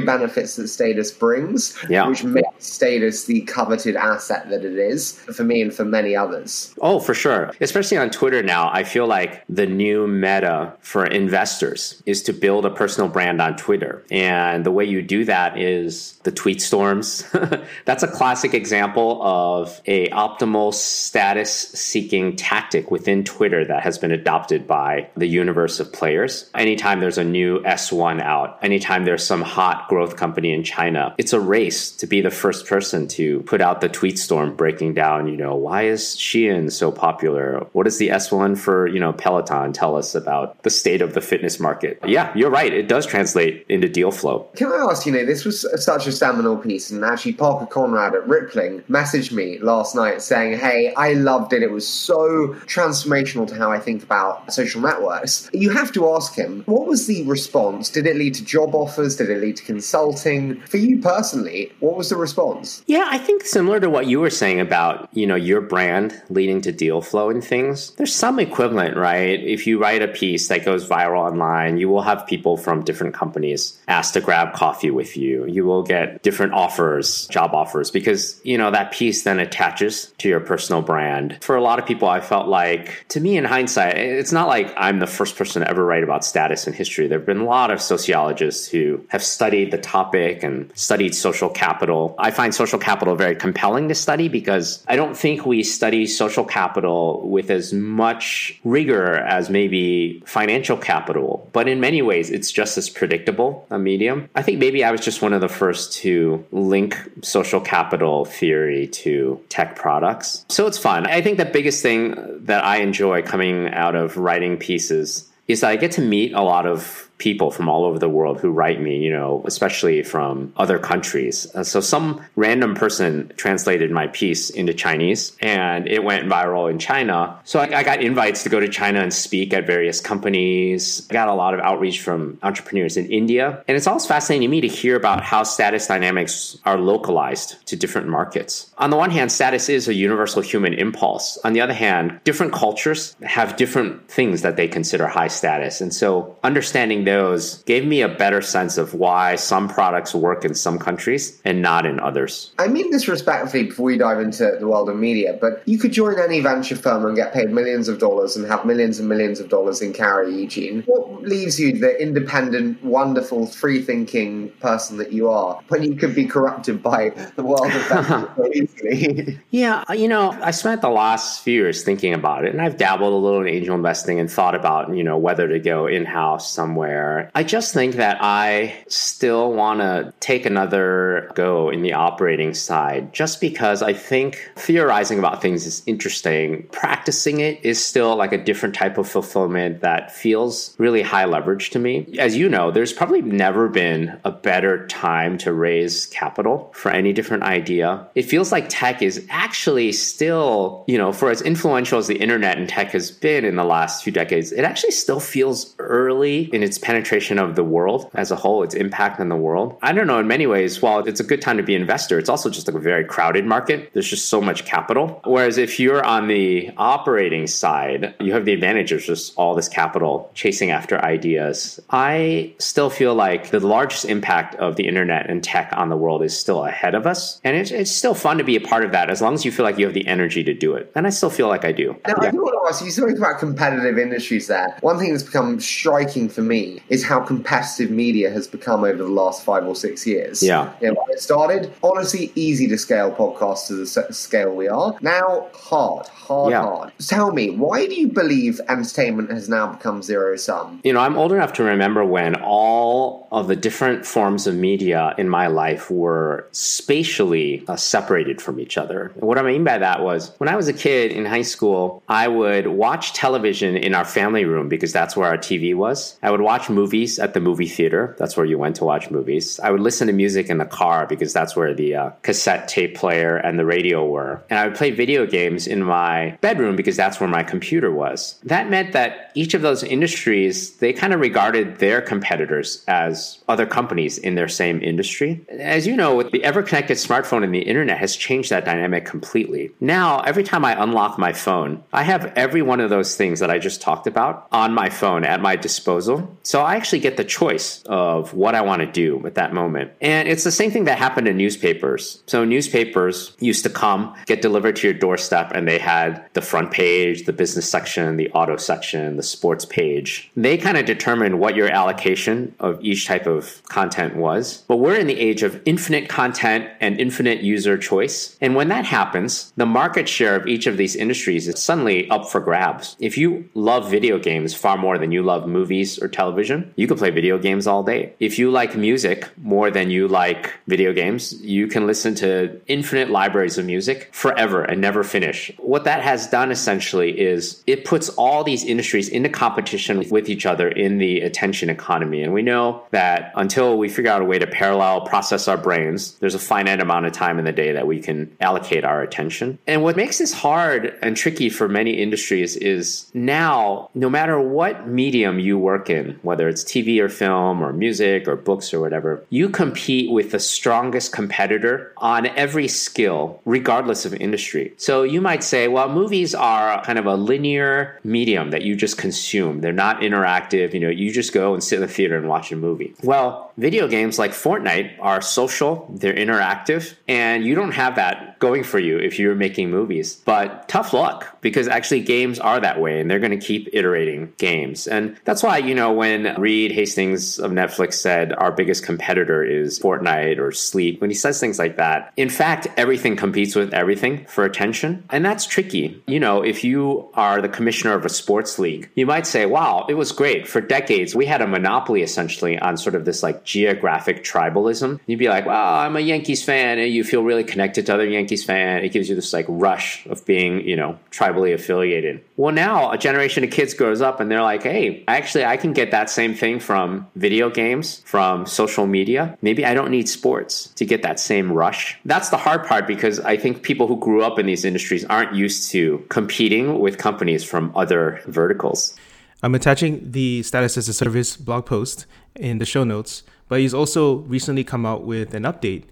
benefits 0.00 0.56
that 0.56 0.68
status 0.68 1.10
brings, 1.10 1.76
yeah. 1.88 2.06
which 2.06 2.24
makes 2.24 2.66
status 2.66 3.24
the 3.24 3.42
coveted 3.42 3.96
asset 3.96 4.50
that 4.50 4.64
it 4.64 4.78
is 4.78 5.12
for 5.12 5.44
me 5.44 5.62
and 5.62 5.74
for 5.74 5.84
many 5.84 6.16
others. 6.16 6.74
Oh, 6.80 6.98
for 7.00 7.14
sure. 7.14 7.52
Especially 7.60 7.96
on 7.96 8.10
Twitter 8.10 8.42
now, 8.42 8.70
I 8.72 8.84
feel 8.84 9.06
like 9.06 9.44
the 9.48 9.66
new 9.66 10.06
meta 10.06 10.74
for 10.80 11.04
investors 11.04 12.02
is 12.06 12.22
to 12.24 12.32
build 12.32 12.66
a 12.66 12.70
personal 12.70 13.08
brand 13.08 13.40
on 13.40 13.56
Twitter. 13.56 14.04
And 14.10 14.64
the 14.64 14.70
way 14.70 14.84
you 14.84 15.02
do 15.02 15.24
that 15.24 15.58
is 15.58 16.18
the 16.24 16.32
tweet 16.32 16.60
storms. 16.60 17.24
That's 17.84 18.02
a 18.02 18.08
classic 18.08 18.54
example 18.54 19.22
of 19.22 19.80
a 19.86 20.08
optimal 20.10 20.74
status 20.74 21.52
seeking 21.52 22.36
tactic 22.36 22.90
within 22.90 23.24
Twitter 23.24 23.64
that 23.64 23.82
has 23.82 23.98
been 23.98 24.10
adopted 24.12 24.66
by 24.66 25.08
the 25.16 25.26
universe 25.26 25.80
of 25.80 25.92
players. 25.92 26.50
Anytime 26.54 27.00
there's 27.00 27.18
a 27.18 27.24
new 27.24 27.60
S1 27.60 28.20
out, 28.20 28.58
anytime 28.62 29.04
there's 29.04 29.24
some 29.24 29.42
hot 29.42 29.83
growth 29.88 30.16
company 30.16 30.52
in 30.52 30.62
China, 30.62 31.14
it's 31.18 31.32
a 31.32 31.40
race 31.40 31.90
to 31.90 32.06
be 32.06 32.20
the 32.20 32.30
first 32.30 32.66
person 32.66 33.06
to 33.08 33.40
put 33.42 33.60
out 33.60 33.80
the 33.80 33.88
tweet 33.88 34.18
storm 34.18 34.54
breaking 34.54 34.94
down, 34.94 35.28
you 35.28 35.36
know, 35.36 35.54
why 35.54 35.82
is 35.82 36.16
Shein 36.16 36.70
so 36.70 36.90
popular? 36.90 37.66
What 37.72 37.84
does 37.84 37.98
the 37.98 38.08
S1 38.08 38.58
for, 38.58 38.86
you 38.86 39.00
know, 39.00 39.12
Peloton 39.12 39.72
tell 39.72 39.96
us 39.96 40.14
about 40.14 40.62
the 40.62 40.70
state 40.70 41.02
of 41.02 41.14
the 41.14 41.20
fitness 41.20 41.60
market? 41.60 41.98
Yeah, 42.06 42.32
you're 42.34 42.50
right. 42.50 42.72
It 42.72 42.88
does 42.88 43.06
translate 43.06 43.66
into 43.68 43.88
deal 43.88 44.10
flow. 44.10 44.48
Can 44.56 44.72
I 44.72 44.86
ask, 44.90 45.06
you 45.06 45.12
know, 45.12 45.24
this 45.24 45.44
was 45.44 45.66
such 45.82 46.06
a 46.06 46.12
seminal 46.12 46.56
piece, 46.56 46.90
and 46.90 47.04
actually 47.04 47.34
Parker 47.34 47.66
Conrad 47.66 48.14
at 48.14 48.26
Rippling 48.26 48.82
messaged 48.82 49.32
me 49.32 49.58
last 49.58 49.94
night 49.94 50.22
saying, 50.22 50.58
hey, 50.58 50.92
I 50.94 51.14
loved 51.14 51.52
it. 51.52 51.62
It 51.62 51.70
was 51.70 51.86
so 51.86 52.54
transformational 52.66 53.46
to 53.48 53.54
how 53.54 53.70
I 53.70 53.78
think 53.78 54.02
about 54.02 54.52
social 54.52 54.80
networks. 54.80 55.50
You 55.52 55.70
have 55.70 55.92
to 55.92 56.10
ask 56.10 56.34
him, 56.34 56.62
what 56.66 56.86
was 56.86 57.06
the 57.06 57.22
response? 57.24 57.90
Did 57.90 58.06
it 58.06 58.16
lead 58.16 58.34
to 58.34 58.44
job 58.44 58.74
offers? 58.74 59.16
Did 59.16 59.30
it 59.30 59.40
lead 59.40 59.56
to 59.56 59.63
consulting? 59.64 60.60
For 60.62 60.76
you 60.76 61.00
personally, 61.00 61.72
what 61.80 61.96
was 61.96 62.10
the 62.10 62.16
response? 62.16 62.82
Yeah, 62.86 63.06
I 63.08 63.18
think 63.18 63.44
similar 63.44 63.80
to 63.80 63.90
what 63.90 64.06
you 64.06 64.20
were 64.20 64.30
saying 64.30 64.60
about, 64.60 65.08
you 65.12 65.26
know, 65.26 65.34
your 65.34 65.60
brand 65.60 66.20
leading 66.28 66.60
to 66.62 66.72
deal 66.72 67.00
flow 67.00 67.30
and 67.30 67.42
things. 67.42 67.90
There's 67.92 68.14
some 68.14 68.38
equivalent, 68.38 68.96
right? 68.96 69.40
If 69.40 69.66
you 69.66 69.80
write 69.80 70.02
a 70.02 70.08
piece 70.08 70.48
that 70.48 70.64
goes 70.64 70.88
viral 70.88 71.20
online, 71.20 71.78
you 71.78 71.88
will 71.88 72.02
have 72.02 72.26
people 72.26 72.56
from 72.56 72.84
different 72.84 73.14
companies 73.14 73.80
ask 73.88 74.14
to 74.14 74.20
grab 74.20 74.52
coffee 74.52 74.90
with 74.90 75.16
you. 75.16 75.46
You 75.46 75.64
will 75.64 75.82
get 75.82 76.22
different 76.22 76.52
offers, 76.52 77.26
job 77.28 77.54
offers, 77.54 77.90
because, 77.90 78.40
you 78.44 78.58
know, 78.58 78.70
that 78.70 78.92
piece 78.92 79.22
then 79.22 79.38
attaches 79.38 80.12
to 80.18 80.28
your 80.28 80.40
personal 80.40 80.82
brand. 80.82 81.38
For 81.42 81.56
a 81.56 81.62
lot 81.62 81.78
of 81.78 81.86
people, 81.86 82.08
I 82.08 82.20
felt 82.20 82.48
like, 82.48 83.06
to 83.08 83.20
me 83.20 83.36
in 83.36 83.44
hindsight, 83.44 83.96
it's 83.96 84.32
not 84.32 84.48
like 84.48 84.72
I'm 84.76 84.98
the 84.98 85.06
first 85.06 85.36
person 85.36 85.62
to 85.62 85.68
ever 85.68 85.84
write 85.84 86.02
about 86.02 86.24
status 86.24 86.66
in 86.66 86.72
history. 86.72 87.06
There 87.06 87.18
have 87.18 87.26
been 87.26 87.40
a 87.40 87.44
lot 87.44 87.70
of 87.70 87.80
sociologists 87.80 88.68
who 88.68 89.04
have 89.08 89.22
studied 89.22 89.53
the 89.62 89.78
topic 89.78 90.42
and 90.42 90.70
studied 90.74 91.14
social 91.14 91.48
capital. 91.48 92.16
I 92.18 92.32
find 92.32 92.52
social 92.54 92.78
capital 92.78 93.14
very 93.14 93.36
compelling 93.36 93.88
to 93.88 93.94
study 93.94 94.28
because 94.28 94.84
I 94.88 94.96
don't 94.96 95.16
think 95.16 95.46
we 95.46 95.62
study 95.62 96.06
social 96.06 96.44
capital 96.44 97.28
with 97.28 97.50
as 97.50 97.72
much 97.72 98.60
rigor 98.64 99.14
as 99.14 99.48
maybe 99.48 100.22
financial 100.26 100.76
capital. 100.76 101.48
But 101.52 101.68
in 101.68 101.78
many 101.80 102.02
ways, 102.02 102.30
it's 102.30 102.50
just 102.50 102.76
as 102.76 102.90
predictable 102.90 103.66
a 103.70 103.78
medium. 103.78 104.28
I 104.34 104.42
think 104.42 104.58
maybe 104.58 104.82
I 104.82 104.90
was 104.90 105.00
just 105.00 105.22
one 105.22 105.32
of 105.32 105.40
the 105.40 105.48
first 105.48 105.92
to 105.98 106.44
link 106.50 106.96
social 107.22 107.60
capital 107.60 108.24
theory 108.24 108.88
to 108.88 109.40
tech 109.48 109.76
products. 109.76 110.44
So 110.48 110.66
it's 110.66 110.78
fun. 110.78 111.06
I 111.06 111.20
think 111.20 111.38
the 111.38 111.44
biggest 111.44 111.82
thing 111.82 112.16
that 112.46 112.64
I 112.64 112.78
enjoy 112.78 113.22
coming 113.22 113.68
out 113.68 113.94
of 113.94 114.16
writing 114.16 114.56
pieces 114.56 115.30
is 115.46 115.60
that 115.60 115.70
I 115.70 115.76
get 115.76 115.92
to 115.92 116.00
meet 116.00 116.32
a 116.32 116.40
lot 116.40 116.66
of 116.66 117.10
people 117.18 117.50
from 117.50 117.68
all 117.68 117.84
over 117.84 117.98
the 117.98 118.08
world 118.08 118.40
who 118.40 118.50
write 118.50 118.80
me, 118.80 118.98
you 118.98 119.12
know, 119.12 119.42
especially 119.46 120.02
from 120.02 120.52
other 120.56 120.78
countries. 120.78 121.46
Uh, 121.54 121.62
so 121.62 121.80
some 121.80 122.20
random 122.36 122.74
person 122.74 123.32
translated 123.36 123.90
my 123.90 124.06
piece 124.08 124.50
into 124.50 124.74
Chinese 124.74 125.36
and 125.40 125.88
it 125.88 126.02
went 126.02 126.28
viral 126.28 126.70
in 126.70 126.78
China. 126.78 127.38
So 127.44 127.60
I, 127.60 127.78
I 127.78 127.82
got 127.82 128.02
invites 128.02 128.42
to 128.44 128.48
go 128.48 128.60
to 128.60 128.68
China 128.68 129.00
and 129.00 129.12
speak 129.12 129.52
at 129.52 129.66
various 129.66 130.00
companies. 130.00 131.06
I 131.10 131.12
got 131.12 131.28
a 131.28 131.34
lot 131.34 131.54
of 131.54 131.60
outreach 131.60 132.00
from 132.00 132.38
entrepreneurs 132.42 132.96
in 132.96 133.06
India. 133.06 133.62
And 133.68 133.76
it's 133.76 133.86
always 133.86 134.06
fascinating 134.06 134.48
to 134.48 134.50
me 134.50 134.60
to 134.62 134.68
hear 134.68 134.96
about 134.96 135.22
how 135.22 135.44
status 135.44 135.86
dynamics 135.86 136.58
are 136.64 136.78
localized 136.78 137.64
to 137.66 137.76
different 137.76 138.08
markets. 138.08 138.72
On 138.78 138.90
the 138.90 138.96
one 138.96 139.10
hand, 139.10 139.30
status 139.30 139.68
is 139.68 139.88
a 139.88 139.94
universal 139.94 140.42
human 140.42 140.74
impulse. 140.74 141.38
On 141.44 141.52
the 141.52 141.60
other 141.60 141.72
hand, 141.72 142.20
different 142.24 142.52
cultures 142.52 143.14
have 143.22 143.56
different 143.56 144.08
things 144.08 144.42
that 144.42 144.56
they 144.56 144.68
consider 144.68 145.06
high 145.06 145.28
status. 145.28 145.80
And 145.80 145.94
so 145.94 146.36
understanding 146.42 147.03
those 147.04 147.62
gave 147.64 147.86
me 147.86 148.02
a 148.02 148.08
better 148.08 148.40
sense 148.40 148.78
of 148.78 148.94
why 148.94 149.36
some 149.36 149.68
products 149.68 150.14
work 150.14 150.44
in 150.44 150.54
some 150.54 150.78
countries 150.78 151.40
and 151.44 151.62
not 151.62 151.86
in 151.86 152.00
others. 152.00 152.52
I 152.58 152.68
mean 152.68 152.90
this 152.90 153.08
respectfully 153.08 153.64
before 153.64 153.86
we 153.86 153.98
dive 153.98 154.20
into 154.20 154.56
the 154.58 154.66
world 154.66 154.88
of 154.88 154.96
media, 154.96 155.38
but 155.40 155.62
you 155.66 155.78
could 155.78 155.92
join 155.92 156.18
any 156.18 156.40
venture 156.40 156.76
firm 156.76 157.04
and 157.06 157.16
get 157.16 157.32
paid 157.32 157.50
millions 157.50 157.88
of 157.88 157.98
dollars 157.98 158.36
and 158.36 158.46
have 158.46 158.64
millions 158.64 158.98
and 158.98 159.08
millions 159.08 159.40
of 159.40 159.48
dollars 159.48 159.82
in 159.82 159.92
carry, 159.92 160.34
Eugene. 160.34 160.82
What 160.86 161.22
leaves 161.22 161.58
you 161.58 161.78
the 161.78 162.00
independent, 162.00 162.82
wonderful, 162.82 163.46
free 163.46 163.82
thinking 163.82 164.50
person 164.60 164.96
that 164.98 165.12
you 165.12 165.30
are 165.30 165.60
when 165.68 165.82
you 165.82 165.94
could 165.94 166.14
be 166.14 166.26
corrupted 166.26 166.82
by 166.82 167.10
the 167.36 167.42
world 167.42 167.66
of 167.66 167.88
venture 167.88 168.32
so 168.36 168.52
easily? 168.52 169.40
yeah, 169.50 169.84
uh, 169.88 169.92
you 169.92 170.08
know, 170.08 170.32
I 170.42 170.50
spent 170.50 170.80
the 170.80 170.90
last 170.90 171.42
few 171.42 171.54
years 171.54 171.82
thinking 171.82 172.14
about 172.14 172.44
it 172.44 172.52
and 172.52 172.60
I've 172.60 172.76
dabbled 172.76 173.12
a 173.12 173.16
little 173.16 173.40
in 173.40 173.48
angel 173.48 173.74
investing 173.74 174.20
and 174.20 174.30
thought 174.30 174.54
about, 174.54 174.94
you 174.94 175.04
know, 175.04 175.18
whether 175.18 175.48
to 175.48 175.58
go 175.58 175.86
in 175.86 176.04
house 176.04 176.52
somewhere. 176.52 176.93
I 177.34 177.42
just 177.42 177.74
think 177.74 177.96
that 177.96 178.18
I 178.20 178.84
still 178.88 179.52
want 179.52 179.80
to 179.80 180.12
take 180.20 180.46
another 180.46 181.30
go 181.34 181.70
in 181.70 181.82
the 181.82 181.92
operating 181.92 182.54
side 182.54 183.12
just 183.12 183.40
because 183.40 183.82
I 183.82 183.92
think 183.92 184.50
theorizing 184.56 185.18
about 185.18 185.42
things 185.42 185.66
is 185.66 185.82
interesting. 185.86 186.66
Practicing 186.72 187.40
it 187.40 187.64
is 187.64 187.84
still 187.84 188.16
like 188.16 188.32
a 188.32 188.42
different 188.42 188.74
type 188.74 188.98
of 188.98 189.08
fulfillment 189.08 189.80
that 189.80 190.14
feels 190.14 190.74
really 190.78 191.02
high 191.02 191.24
leverage 191.24 191.70
to 191.70 191.78
me. 191.78 192.06
As 192.18 192.36
you 192.36 192.48
know, 192.48 192.70
there's 192.70 192.92
probably 192.92 193.22
never 193.22 193.68
been 193.68 194.18
a 194.24 194.30
better 194.30 194.86
time 194.86 195.38
to 195.38 195.52
raise 195.52 196.06
capital 196.06 196.70
for 196.74 196.90
any 196.90 197.12
different 197.12 197.42
idea. 197.42 198.06
It 198.14 198.22
feels 198.22 198.52
like 198.52 198.66
tech 198.68 199.02
is 199.02 199.26
actually 199.30 199.92
still, 199.92 200.84
you 200.86 200.98
know, 200.98 201.12
for 201.12 201.30
as 201.30 201.42
influential 201.42 201.98
as 201.98 202.06
the 202.06 202.16
internet 202.16 202.58
and 202.58 202.68
tech 202.68 202.90
has 202.92 203.10
been 203.10 203.44
in 203.44 203.56
the 203.56 203.64
last 203.64 204.04
few 204.04 204.12
decades, 204.12 204.52
it 204.52 204.62
actually 204.62 204.92
still 204.92 205.20
feels 205.20 205.74
early 205.78 206.44
in 206.54 206.62
its 206.62 206.78
penetration 206.84 207.38
of 207.38 207.56
the 207.56 207.64
world 207.64 208.10
as 208.14 208.30
a 208.30 208.36
whole, 208.36 208.62
its 208.62 208.74
impact 208.74 209.18
on 209.18 209.28
the 209.28 209.36
world. 209.36 209.76
I 209.82 209.92
don't 209.92 210.06
know, 210.06 210.20
in 210.20 210.28
many 210.28 210.46
ways, 210.46 210.80
while 210.82 211.00
it's 211.00 211.20
a 211.20 211.24
good 211.24 211.42
time 211.42 211.56
to 211.56 211.62
be 211.62 211.74
an 211.74 211.80
investor, 211.80 212.18
it's 212.18 212.28
also 212.28 212.50
just 212.50 212.68
like 212.68 212.76
a 212.76 212.80
very 212.80 213.04
crowded 213.04 213.46
market. 213.46 213.90
There's 213.92 214.08
just 214.08 214.28
so 214.28 214.40
much 214.40 214.64
capital. 214.64 215.20
Whereas 215.24 215.58
if 215.58 215.80
you're 215.80 216.04
on 216.04 216.28
the 216.28 216.70
operating 216.76 217.46
side, 217.46 218.14
you 218.20 218.34
have 218.34 218.44
the 218.44 218.52
advantage 218.52 218.92
of 218.92 219.00
just 219.02 219.32
all 219.36 219.54
this 219.54 219.68
capital 219.68 220.30
chasing 220.34 220.70
after 220.70 221.02
ideas. 221.02 221.80
I 221.90 222.54
still 222.58 222.90
feel 222.90 223.14
like 223.14 223.50
the 223.50 223.60
largest 223.60 224.04
impact 224.04 224.54
of 224.56 224.76
the 224.76 224.86
internet 224.86 225.30
and 225.30 225.42
tech 225.42 225.72
on 225.74 225.88
the 225.88 225.96
world 225.96 226.22
is 226.22 226.38
still 226.38 226.64
ahead 226.64 226.94
of 226.94 227.06
us. 227.06 227.40
And 227.42 227.56
it's, 227.56 227.70
it's 227.70 227.90
still 227.90 228.14
fun 228.14 228.38
to 228.38 228.44
be 228.44 228.56
a 228.56 228.60
part 228.60 228.84
of 228.84 228.92
that 228.92 229.08
as 229.10 229.22
long 229.22 229.34
as 229.34 229.44
you 229.44 229.52
feel 229.52 229.64
like 229.64 229.78
you 229.78 229.86
have 229.86 229.94
the 229.94 230.06
energy 230.06 230.44
to 230.44 230.52
do 230.52 230.74
it. 230.74 230.92
And 230.94 231.06
I 231.06 231.10
still 231.10 231.30
feel 231.30 231.48
like 231.48 231.64
I 231.64 231.72
do. 231.72 231.96
Now, 232.06 232.14
yeah. 232.20 232.28
I 232.28 232.30
do 232.30 232.38
want 232.38 232.54
to 232.62 232.68
ask 232.68 232.84
you 232.84 232.90
talking 232.92 233.16
about 233.16 233.38
competitive 233.38 233.98
industries 233.98 234.46
there. 234.48 234.76
One 234.80 234.98
thing 234.98 235.12
that's 235.12 235.22
become 235.24 235.60
striking 235.60 236.28
for 236.28 236.42
me 236.42 236.73
is 236.88 237.04
how 237.04 237.20
competitive 237.20 237.90
media 237.90 238.30
has 238.30 238.46
become 238.46 238.84
over 238.84 238.98
the 238.98 239.08
last 239.08 239.44
five 239.44 239.66
or 239.66 239.74
six 239.74 240.06
years. 240.06 240.42
Yeah. 240.42 240.72
You 240.80 240.88
know, 240.88 240.94
when 240.94 241.16
it 241.16 241.20
started, 241.20 241.72
honestly, 241.82 242.32
easy 242.34 242.66
to 242.68 242.78
scale 242.78 243.12
podcasts 243.12 243.68
to 243.68 243.74
the 243.74 243.86
scale 244.12 244.54
we 244.54 244.68
are. 244.68 244.96
Now, 245.00 245.48
hard, 245.54 246.06
hard, 246.08 246.50
yeah. 246.50 246.62
hard. 246.62 246.92
Tell 246.98 247.32
me, 247.32 247.50
why 247.50 247.86
do 247.86 247.94
you 247.94 248.08
believe 248.08 248.60
entertainment 248.68 249.30
has 249.30 249.48
now 249.48 249.72
become 249.72 250.02
zero 250.02 250.36
sum? 250.36 250.80
You 250.84 250.92
know, 250.92 251.00
I'm 251.00 251.16
old 251.16 251.32
enough 251.32 251.52
to 251.54 251.64
remember 251.64 252.04
when 252.04 252.36
all 252.36 253.28
of 253.32 253.48
the 253.48 253.56
different 253.56 254.06
forms 254.06 254.46
of 254.46 254.54
media 254.54 255.14
in 255.18 255.28
my 255.28 255.46
life 255.46 255.90
were 255.90 256.48
spatially 256.52 257.64
uh, 257.68 257.76
separated 257.76 258.40
from 258.40 258.60
each 258.60 258.78
other. 258.78 259.12
And 259.14 259.22
what 259.22 259.38
I 259.38 259.42
mean 259.42 259.64
by 259.64 259.78
that 259.78 260.02
was 260.02 260.32
when 260.38 260.48
I 260.48 260.56
was 260.56 260.68
a 260.68 260.72
kid 260.72 261.12
in 261.12 261.24
high 261.24 261.42
school, 261.42 262.02
I 262.08 262.28
would 262.28 262.68
watch 262.68 263.12
television 263.12 263.76
in 263.76 263.94
our 263.94 264.04
family 264.04 264.44
room 264.44 264.68
because 264.68 264.92
that's 264.92 265.16
where 265.16 265.28
our 265.28 265.38
TV 265.38 265.74
was. 265.74 266.18
I 266.22 266.30
would 266.30 266.40
watch 266.40 266.63
movies 266.68 267.18
at 267.18 267.34
the 267.34 267.40
movie 267.40 267.68
theater. 267.68 268.14
That's 268.18 268.36
where 268.36 268.46
you 268.46 268.58
went 268.58 268.76
to 268.76 268.84
watch 268.84 269.10
movies. 269.10 269.60
I 269.60 269.70
would 269.70 269.80
listen 269.80 270.06
to 270.06 270.12
music 270.12 270.48
in 270.48 270.58
the 270.58 270.64
car 270.64 271.06
because 271.06 271.32
that's 271.32 271.56
where 271.56 271.74
the 271.74 271.94
uh, 271.94 272.10
cassette 272.22 272.68
tape 272.68 272.96
player 272.96 273.36
and 273.36 273.58
the 273.58 273.66
radio 273.66 274.06
were. 274.06 274.42
And 274.50 274.58
I 274.58 274.66
would 274.66 274.76
play 274.76 274.90
video 274.90 275.26
games 275.26 275.66
in 275.66 275.82
my 275.82 276.38
bedroom 276.40 276.76
because 276.76 276.96
that's 276.96 277.20
where 277.20 277.28
my 277.28 277.42
computer 277.42 277.92
was. 277.92 278.38
That 278.44 278.70
meant 278.70 278.92
that 278.92 279.32
each 279.34 279.54
of 279.54 279.62
those 279.62 279.82
industries, 279.82 280.76
they 280.76 280.92
kind 280.92 281.12
of 281.12 281.20
regarded 281.20 281.78
their 281.78 282.00
competitors 282.00 282.84
as 282.86 283.42
other 283.48 283.66
companies 283.66 284.18
in 284.18 284.34
their 284.34 284.48
same 284.48 284.82
industry. 284.82 285.44
As 285.48 285.86
you 285.86 285.96
know, 285.96 286.14
with 286.14 286.30
the 286.30 286.44
ever 286.44 286.62
connected 286.62 286.96
smartphone 286.96 287.44
and 287.44 287.54
the 287.54 287.60
internet 287.60 287.98
has 287.98 288.16
changed 288.16 288.50
that 288.50 288.64
dynamic 288.64 289.04
completely. 289.04 289.72
Now, 289.80 290.20
every 290.20 290.44
time 290.44 290.64
I 290.64 290.80
unlock 290.80 291.18
my 291.18 291.32
phone, 291.32 291.82
I 291.92 292.02
have 292.02 292.32
every 292.36 292.62
one 292.62 292.80
of 292.80 292.90
those 292.90 293.16
things 293.16 293.40
that 293.40 293.50
I 293.50 293.58
just 293.58 293.80
talked 293.80 294.06
about 294.06 294.46
on 294.52 294.72
my 294.72 294.90
phone 294.90 295.24
at 295.24 295.40
my 295.40 295.56
disposal. 295.56 296.36
So 296.42 296.53
I 296.60 296.76
actually 296.76 297.00
get 297.00 297.16
the 297.16 297.24
choice 297.24 297.82
of 297.86 298.34
what 298.34 298.54
I 298.54 298.62
want 298.62 298.80
to 298.80 298.86
do 298.86 299.26
at 299.26 299.34
that 299.34 299.52
moment. 299.52 299.92
And 300.00 300.28
it's 300.28 300.44
the 300.44 300.52
same 300.52 300.70
thing 300.70 300.84
that 300.84 300.98
happened 300.98 301.28
in 301.28 301.36
newspapers. 301.36 302.22
So 302.26 302.44
newspapers 302.44 303.36
used 303.40 303.64
to 303.64 303.70
come, 303.70 304.14
get 304.26 304.42
delivered 304.42 304.76
to 304.76 304.86
your 304.86 304.94
doorstep, 304.94 305.52
and 305.54 305.66
they 305.66 305.78
had 305.78 306.24
the 306.34 306.40
front 306.40 306.70
page, 306.70 307.24
the 307.24 307.32
business 307.32 307.68
section, 307.68 308.16
the 308.16 308.30
auto 308.30 308.56
section, 308.56 309.16
the 309.16 309.22
sports 309.22 309.64
page. 309.64 310.30
They 310.36 310.56
kind 310.56 310.76
of 310.76 310.84
determined 310.86 311.40
what 311.40 311.56
your 311.56 311.68
allocation 311.68 312.54
of 312.60 312.82
each 312.82 313.06
type 313.06 313.26
of 313.26 313.62
content 313.64 314.16
was. 314.16 314.64
But 314.68 314.76
we're 314.76 314.96
in 314.96 315.06
the 315.06 315.18
age 315.18 315.42
of 315.42 315.60
infinite 315.64 316.08
content 316.08 316.68
and 316.80 317.00
infinite 317.00 317.42
user 317.42 317.76
choice. 317.78 318.36
And 318.40 318.54
when 318.54 318.68
that 318.68 318.84
happens, 318.84 319.52
the 319.56 319.66
market 319.66 320.08
share 320.08 320.36
of 320.36 320.46
each 320.46 320.66
of 320.66 320.76
these 320.76 320.94
industries 320.94 321.48
is 321.48 321.60
suddenly 321.60 322.08
up 322.10 322.28
for 322.28 322.40
grabs. 322.40 322.96
If 323.00 323.18
you 323.18 323.48
love 323.54 323.90
video 323.90 324.18
games 324.18 324.54
far 324.54 324.76
more 324.76 324.98
than 324.98 325.10
you 325.10 325.22
love 325.22 325.46
movies 325.46 326.00
or 326.00 326.08
television, 326.08 326.43
you 326.76 326.86
could 326.86 326.98
play 326.98 327.10
video 327.10 327.38
games 327.38 327.66
all 327.66 327.82
day. 327.82 328.14
If 328.20 328.38
you 328.38 328.50
like 328.50 328.76
music 328.76 329.28
more 329.38 329.70
than 329.70 329.90
you 329.90 330.08
like 330.08 330.52
video 330.66 330.92
games, 330.92 331.32
you 331.42 331.66
can 331.66 331.86
listen 331.86 332.14
to 332.16 332.60
infinite 332.66 333.10
libraries 333.10 333.58
of 333.58 333.66
music 333.66 334.10
forever 334.12 334.62
and 334.62 334.80
never 334.80 335.04
finish. 335.04 335.52
What 335.58 335.84
that 335.84 336.02
has 336.02 336.26
done 336.26 336.50
essentially 336.50 337.18
is 337.18 337.62
it 337.66 337.84
puts 337.84 338.08
all 338.10 338.44
these 338.44 338.64
industries 338.64 339.08
into 339.08 339.28
competition 339.28 340.08
with 340.10 340.28
each 340.28 340.46
other 340.46 340.68
in 340.68 340.98
the 340.98 341.20
attention 341.20 341.70
economy. 341.70 342.22
And 342.22 342.32
we 342.32 342.42
know 342.42 342.82
that 342.90 343.32
until 343.36 343.78
we 343.78 343.88
figure 343.88 344.10
out 344.10 344.22
a 344.22 344.24
way 344.24 344.38
to 344.38 344.46
parallel 344.46 345.02
process 345.02 345.48
our 345.48 345.56
brains, 345.56 346.14
there's 346.16 346.34
a 346.34 346.38
finite 346.38 346.80
amount 346.80 347.06
of 347.06 347.12
time 347.12 347.38
in 347.38 347.44
the 347.44 347.52
day 347.52 347.72
that 347.72 347.86
we 347.86 348.00
can 348.00 348.34
allocate 348.40 348.84
our 348.84 349.02
attention. 349.02 349.58
And 349.66 349.82
what 349.82 349.96
makes 349.96 350.18
this 350.18 350.32
hard 350.32 350.96
and 351.02 351.16
tricky 351.16 351.48
for 351.48 351.68
many 351.68 351.92
industries 351.92 352.56
is 352.56 353.10
now, 353.14 353.90
no 353.94 354.10
matter 354.10 354.40
what 354.40 354.88
medium 354.88 355.38
you 355.38 355.58
work 355.58 355.88
in, 355.88 356.18
whether 356.22 356.33
it's 356.40 356.64
TV 356.64 356.98
or 357.00 357.08
film 357.08 357.62
or 357.62 357.72
music 357.72 358.28
or 358.28 358.36
books 358.36 358.74
or 358.74 358.80
whatever, 358.80 359.24
you 359.30 359.48
compete 359.48 360.10
with 360.10 360.30
the 360.30 360.40
strongest 360.40 361.12
competitor 361.12 361.92
on 361.96 362.26
every 362.26 362.68
skill, 362.68 363.40
regardless 363.44 364.04
of 364.04 364.14
industry. 364.14 364.72
So 364.76 365.02
you 365.02 365.20
might 365.20 365.44
say, 365.44 365.68
well, 365.68 365.88
movies 365.88 366.34
are 366.34 366.82
kind 366.84 366.98
of 366.98 367.06
a 367.06 367.14
linear 367.14 367.98
medium 368.04 368.50
that 368.50 368.62
you 368.62 368.76
just 368.76 368.98
consume. 368.98 369.60
They're 369.60 369.72
not 369.72 370.00
interactive. 370.00 370.74
You 370.74 370.80
know, 370.80 370.88
you 370.88 371.12
just 371.12 371.32
go 371.32 371.54
and 371.54 371.62
sit 371.62 371.76
in 371.76 371.82
the 371.82 371.88
theater 371.88 372.16
and 372.16 372.28
watch 372.28 372.52
a 372.52 372.56
movie. 372.56 372.94
Well, 373.02 373.52
video 373.56 373.88
games 373.88 374.18
like 374.18 374.32
Fortnite 374.32 374.92
are 375.00 375.20
social, 375.20 375.88
they're 375.90 376.14
interactive, 376.14 376.94
and 377.08 377.44
you 377.44 377.54
don't 377.54 377.72
have 377.72 377.96
that 377.96 378.33
going 378.38 378.64
for 378.64 378.78
you 378.78 378.98
if 378.98 379.18
you're 379.18 379.34
making 379.34 379.70
movies. 379.70 380.16
But 380.16 380.68
tough 380.68 380.92
luck 380.92 381.40
because 381.40 381.68
actually 381.68 382.00
games 382.00 382.38
are 382.38 382.60
that 382.60 382.80
way 382.80 383.00
and 383.00 383.10
they're 383.10 383.20
going 383.20 383.38
to 383.38 383.46
keep 383.46 383.68
iterating 383.72 384.32
games. 384.38 384.86
And 384.86 385.16
that's 385.24 385.42
why, 385.42 385.58
you 385.58 385.74
know, 385.74 385.92
when 385.92 386.34
Reed 386.40 386.72
Hastings 386.72 387.38
of 387.38 387.52
Netflix 387.52 387.94
said 387.94 388.32
our 388.32 388.52
biggest 388.52 388.84
competitor 388.84 389.44
is 389.44 389.78
Fortnite 389.78 390.38
or 390.38 390.52
sleep, 390.52 391.00
when 391.00 391.10
he 391.10 391.16
says 391.16 391.40
things 391.40 391.58
like 391.58 391.76
that, 391.76 392.12
in 392.16 392.28
fact, 392.28 392.66
everything 392.76 393.16
competes 393.16 393.54
with 393.54 393.74
everything 393.74 394.24
for 394.26 394.44
attention. 394.44 395.04
And 395.10 395.24
that's 395.24 395.46
tricky. 395.46 396.02
You 396.06 396.20
know, 396.20 396.42
if 396.42 396.64
you 396.64 397.10
are 397.14 397.40
the 397.40 397.48
commissioner 397.48 397.94
of 397.94 398.04
a 398.04 398.08
sports 398.08 398.58
league, 398.58 398.90
you 398.94 399.06
might 399.06 399.26
say, 399.26 399.46
wow, 399.46 399.86
it 399.88 399.94
was 399.94 400.12
great. 400.12 400.48
For 400.48 400.60
decades, 400.60 401.14
we 401.14 401.26
had 401.26 401.42
a 401.42 401.46
monopoly 401.46 402.02
essentially 402.02 402.58
on 402.58 402.76
sort 402.76 402.94
of 402.94 403.04
this 403.04 403.22
like 403.22 403.44
geographic 403.44 404.24
tribalism. 404.24 405.00
You'd 405.06 405.18
be 405.18 405.28
like, 405.28 405.46
wow, 405.46 405.78
I'm 405.78 405.96
a 405.96 406.00
Yankees 406.00 406.44
fan. 406.44 406.78
And 406.78 406.92
you 406.92 407.04
feel 407.04 407.22
really 407.22 407.44
connected 407.44 407.86
to 407.86 407.94
other 407.94 408.06
Yankees 408.34 408.44
fan. 408.44 408.84
It 408.84 408.92
gives 408.92 409.08
you 409.08 409.14
this 409.14 409.32
like 409.32 409.46
rush 409.48 410.06
of 410.06 410.24
being, 410.26 410.66
you 410.66 410.76
know, 410.76 410.98
tribally 411.10 411.54
affiliated. 411.54 412.20
Well, 412.36 412.52
now 412.52 412.90
a 412.90 412.98
generation 412.98 413.44
of 413.44 413.50
kids 413.50 413.74
grows 413.74 414.00
up 414.00 414.20
and 414.20 414.30
they're 414.30 414.42
like, 414.42 414.64
hey, 414.64 415.04
actually, 415.06 415.44
I 415.44 415.56
can 415.56 415.72
get 415.72 415.90
that 415.92 416.10
same 416.10 416.34
thing 416.34 416.60
from 416.60 417.06
video 417.14 417.48
games, 417.50 418.02
from 418.04 418.46
social 418.46 418.86
media. 418.86 419.36
Maybe 419.40 419.64
I 419.64 419.74
don't 419.74 419.90
need 419.90 420.08
sports 420.08 420.68
to 420.76 420.84
get 420.84 421.02
that 421.02 421.20
same 421.20 421.52
rush. 421.52 421.96
That's 422.04 422.30
the 422.30 422.36
hard 422.36 422.66
part 422.66 422.86
because 422.86 423.20
I 423.20 423.36
think 423.36 423.62
people 423.62 423.86
who 423.86 423.98
grew 423.98 424.22
up 424.22 424.38
in 424.38 424.46
these 424.46 424.64
industries 424.64 425.04
aren't 425.04 425.34
used 425.34 425.70
to 425.72 426.04
competing 426.08 426.80
with 426.80 426.98
companies 426.98 427.44
from 427.44 427.72
other 427.76 428.20
verticals. 428.26 428.96
I'm 429.42 429.54
attaching 429.54 430.10
the 430.10 430.42
status 430.42 430.76
as 430.76 430.88
a 430.88 430.92
service 430.92 431.36
blog 431.36 431.66
post 431.66 432.06
in 432.34 432.58
the 432.58 432.64
show 432.64 432.82
notes, 432.82 433.22
but 433.48 433.60
he's 433.60 433.74
also 433.74 434.16
recently 434.26 434.64
come 434.64 434.86
out 434.86 435.04
with 435.04 435.34
an 435.34 435.44
update 435.44 435.84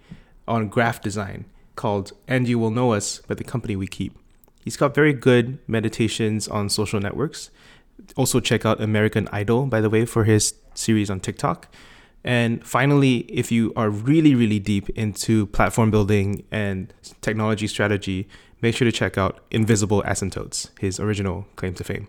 on 0.48 0.68
graph 0.68 1.00
design 1.00 1.44
called 1.76 2.12
And 2.28 2.48
You 2.48 2.58
Will 2.58 2.70
Know 2.70 2.92
Us 2.92 3.20
by 3.20 3.34
the 3.34 3.44
Company 3.44 3.76
We 3.76 3.86
Keep. 3.86 4.18
He's 4.64 4.76
got 4.76 4.94
very 4.94 5.12
good 5.12 5.58
meditations 5.66 6.48
on 6.48 6.68
social 6.68 7.00
networks. 7.00 7.50
Also, 8.16 8.40
check 8.40 8.64
out 8.64 8.80
American 8.80 9.28
Idle, 9.32 9.66
by 9.66 9.80
the 9.80 9.90
way, 9.90 10.04
for 10.04 10.24
his 10.24 10.54
series 10.74 11.10
on 11.10 11.20
TikTok. 11.20 11.72
And 12.24 12.64
finally, 12.64 13.18
if 13.28 13.50
you 13.50 13.72
are 13.74 13.90
really, 13.90 14.34
really 14.34 14.60
deep 14.60 14.88
into 14.90 15.46
platform 15.46 15.90
building 15.90 16.44
and 16.50 16.92
technology 17.20 17.66
strategy, 17.66 18.28
make 18.60 18.76
sure 18.76 18.84
to 18.84 18.92
check 18.92 19.18
out 19.18 19.40
Invisible 19.50 20.02
Asymptotes, 20.04 20.70
his 20.78 21.00
original 21.00 21.46
claim 21.56 21.74
to 21.74 21.84
fame. 21.84 22.08